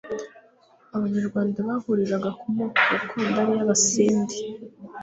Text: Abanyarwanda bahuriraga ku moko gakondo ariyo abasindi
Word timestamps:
Abanyarwanda 0.95 1.57
bahuriraga 1.67 2.29
ku 2.39 2.45
moko 2.55 2.79
gakondo 2.91 3.35
ariyo 3.43 3.61
abasindi 3.65 4.35